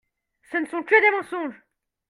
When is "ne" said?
0.57-0.65